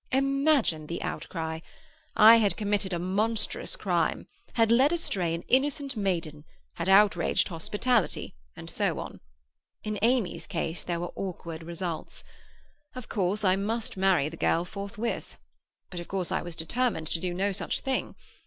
Imagine 0.11 0.87
the 0.87 0.99
outcry. 1.03 1.59
I 2.17 2.37
had 2.37 2.57
committed 2.57 2.91
a 2.91 2.97
monstrous 2.97 3.75
crime—had 3.75 4.71
led 4.71 4.91
astray 4.91 5.31
an 5.35 5.43
innocent 5.47 5.95
maiden, 5.95 6.43
had 6.73 6.89
outraged 6.89 7.49
hospitality—and 7.49 8.67
so 8.67 8.97
on. 8.97 9.19
In 9.83 9.99
Amy's 10.01 10.47
case 10.47 10.81
there 10.81 10.99
were 10.99 11.11
awkward 11.15 11.61
results. 11.61 12.23
Of 12.95 13.09
course 13.09 13.43
I 13.43 13.55
must 13.55 13.95
marry 13.95 14.27
the 14.27 14.37
girl 14.37 14.65
forthwith. 14.65 15.37
But 15.91 15.99
of 15.99 16.07
course 16.07 16.31
I 16.31 16.41
was 16.41 16.55
determined 16.55 17.05
to 17.11 17.19
do 17.19 17.31
no 17.31 17.51
such 17.51 17.81
thing. 17.81 18.15